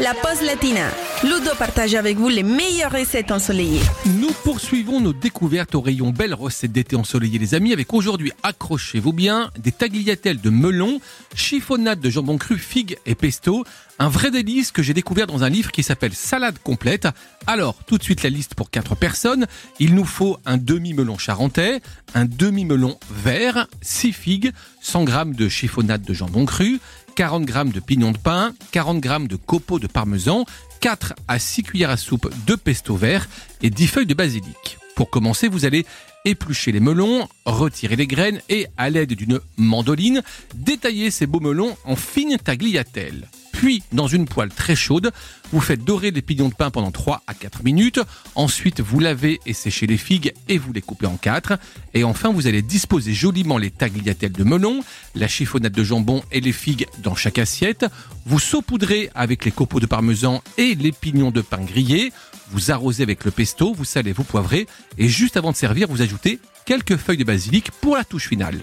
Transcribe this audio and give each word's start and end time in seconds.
la 0.00 0.14
pause 0.14 0.42
latina. 0.42 0.88
Ludo 1.22 1.54
partage 1.58 1.94
avec 1.94 2.16
vous 2.16 2.28
les 2.28 2.42
meilleures 2.42 2.92
recettes 2.92 3.30
ensoleillées. 3.30 3.80
Nous 4.06 4.32
poursuivons 4.42 5.00
nos 5.00 5.12
découvertes 5.12 5.74
au 5.74 5.80
rayon 5.80 6.10
belles 6.10 6.34
recettes 6.34 6.72
d'été 6.72 6.96
ensoleillées 6.96 7.38
les 7.38 7.54
amis 7.54 7.72
avec 7.72 7.92
aujourd'hui, 7.94 8.32
accrochez-vous 8.42 9.12
bien, 9.12 9.50
des 9.58 9.72
tagliatelles 9.72 10.40
de 10.40 10.50
melon, 10.50 11.00
chiffonnade 11.34 12.00
de 12.00 12.10
jambon 12.10 12.38
cru, 12.38 12.58
figues 12.58 12.98
et 13.06 13.14
pesto, 13.14 13.64
un 13.98 14.08
vrai 14.08 14.30
délice 14.30 14.72
que 14.72 14.82
j'ai 14.82 14.94
découvert 14.94 15.26
dans 15.26 15.44
un 15.44 15.48
livre 15.48 15.70
qui 15.70 15.82
s'appelle 15.82 16.14
Salade 16.14 16.58
complète. 16.58 17.06
Alors, 17.46 17.76
tout 17.86 17.96
de 17.98 18.02
suite 18.02 18.22
la 18.22 18.30
liste 18.30 18.54
pour 18.54 18.70
4 18.70 18.96
personnes. 18.96 19.46
Il 19.78 19.94
nous 19.94 20.04
faut 20.04 20.38
un 20.44 20.56
demi-melon 20.56 21.16
charentais, 21.16 21.80
un 22.14 22.24
demi-melon 22.24 22.98
vert, 23.10 23.68
6 23.82 24.12
figues, 24.12 24.52
100 24.80 25.06
g 25.06 25.12
de 25.26 25.48
chiffonnade 25.48 26.02
de 26.02 26.12
jambon 26.12 26.44
cru, 26.44 26.80
40 27.14 27.48
g 27.48 27.64
de 27.72 27.80
pignon 27.80 28.12
de 28.12 28.18
pain, 28.18 28.54
40 28.72 29.02
g 29.02 29.28
de 29.28 29.36
copeaux 29.36 29.78
de 29.78 29.86
parmesan, 29.86 30.44
4 30.80 31.14
à 31.28 31.38
6 31.38 31.62
cuillères 31.62 31.90
à 31.90 31.96
soupe 31.96 32.30
de 32.46 32.54
pesto 32.54 32.96
vert 32.96 33.28
et 33.62 33.70
10 33.70 33.86
feuilles 33.86 34.06
de 34.06 34.14
basilic. 34.14 34.78
Pour 34.96 35.10
commencer, 35.10 35.48
vous 35.48 35.64
allez 35.64 35.86
éplucher 36.24 36.72
les 36.72 36.80
melons, 36.80 37.28
retirer 37.44 37.96
les 37.96 38.06
graines 38.06 38.40
et, 38.48 38.66
à 38.76 38.90
l'aide 38.90 39.12
d'une 39.12 39.40
mandoline, 39.56 40.22
détailler 40.54 41.10
ces 41.10 41.26
beaux 41.26 41.40
melons 41.40 41.76
en 41.84 41.96
fines 41.96 42.38
tagliatelles. 42.38 43.28
Puis, 43.64 43.82
dans 43.92 44.08
une 44.08 44.26
poêle 44.26 44.50
très 44.50 44.76
chaude, 44.76 45.10
vous 45.50 45.62
faites 45.62 45.82
dorer 45.82 46.10
les 46.10 46.20
pignons 46.20 46.50
de 46.50 46.54
pain 46.54 46.68
pendant 46.68 46.90
3 46.90 47.22
à 47.26 47.32
4 47.32 47.64
minutes. 47.64 47.98
Ensuite, 48.34 48.82
vous 48.82 49.00
lavez 49.00 49.40
et 49.46 49.54
séchez 49.54 49.86
les 49.86 49.96
figues 49.96 50.34
et 50.50 50.58
vous 50.58 50.74
les 50.74 50.82
coupez 50.82 51.06
en 51.06 51.16
4. 51.16 51.54
Et 51.94 52.04
enfin, 52.04 52.30
vous 52.30 52.46
allez 52.46 52.60
disposer 52.60 53.14
joliment 53.14 53.56
les 53.56 53.70
tagliatelles 53.70 54.32
de 54.32 54.44
melon, 54.44 54.84
la 55.14 55.28
chiffonnade 55.28 55.72
de 55.72 55.82
jambon 55.82 56.22
et 56.30 56.42
les 56.42 56.52
figues 56.52 56.86
dans 57.02 57.14
chaque 57.14 57.38
assiette. 57.38 57.86
Vous 58.26 58.38
saupoudrez 58.38 59.08
avec 59.14 59.46
les 59.46 59.50
copeaux 59.50 59.80
de 59.80 59.86
parmesan 59.86 60.42
et 60.58 60.74
les 60.74 60.92
pignons 60.92 61.30
de 61.30 61.40
pain 61.40 61.64
grillés. 61.64 62.12
Vous 62.50 62.70
arrosez 62.70 63.02
avec 63.02 63.24
le 63.24 63.30
pesto, 63.30 63.72
vous 63.72 63.86
salez, 63.86 64.12
vous 64.12 64.24
poivrez. 64.24 64.66
Et 64.98 65.08
juste 65.08 65.38
avant 65.38 65.52
de 65.52 65.56
servir, 65.56 65.88
vous 65.88 66.02
ajoutez 66.02 66.38
quelques 66.66 66.98
feuilles 66.98 67.16
de 67.16 67.24
basilic 67.24 67.70
pour 67.80 67.96
la 67.96 68.04
touche 68.04 68.28
finale. 68.28 68.62